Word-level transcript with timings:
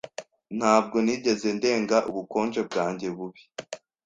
Ntabwo 0.57 0.97
nigeze 1.05 1.47
ndenga 1.57 1.97
ubukonje 2.09 2.59
bwanjye 2.67 3.07
bubi. 3.15 3.41